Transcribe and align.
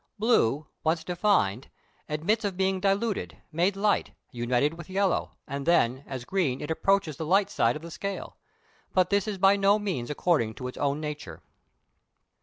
Blue 0.17 0.65
once 0.83 1.03
defined, 1.03 1.69
admits 2.09 2.43
of 2.43 2.57
being 2.57 2.79
diluted, 2.79 3.37
made 3.51 3.75
light, 3.75 4.09
united 4.31 4.73
with 4.73 4.89
yellow, 4.89 5.33
and 5.47 5.63
then, 5.63 6.03
as 6.07 6.25
green, 6.25 6.59
it 6.59 6.71
approaches 6.71 7.17
the 7.17 7.23
light 7.27 7.51
side 7.51 7.75
of 7.75 7.83
the 7.83 7.91
scale: 7.91 8.35
but 8.95 9.11
this 9.11 9.27
is 9.27 9.37
by 9.37 9.55
no 9.55 9.77
means 9.77 10.09
according 10.09 10.55
to 10.55 10.67
its 10.67 10.77
own 10.79 10.99
nature. 10.99 11.43